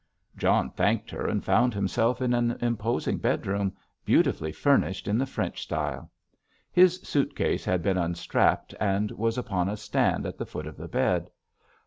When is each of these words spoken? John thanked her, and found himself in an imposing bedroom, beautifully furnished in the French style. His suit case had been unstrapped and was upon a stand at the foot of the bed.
John 0.35 0.71
thanked 0.71 1.11
her, 1.11 1.27
and 1.27 1.45
found 1.45 1.75
himself 1.75 2.23
in 2.23 2.33
an 2.33 2.57
imposing 2.59 3.19
bedroom, 3.19 3.73
beautifully 4.03 4.51
furnished 4.51 5.07
in 5.07 5.19
the 5.19 5.27
French 5.27 5.61
style. 5.61 6.09
His 6.71 6.99
suit 7.01 7.35
case 7.35 7.65
had 7.65 7.83
been 7.83 7.99
unstrapped 7.99 8.73
and 8.79 9.11
was 9.11 9.37
upon 9.37 9.69
a 9.69 9.77
stand 9.77 10.25
at 10.25 10.39
the 10.39 10.45
foot 10.47 10.65
of 10.65 10.75
the 10.77 10.87
bed. 10.87 11.29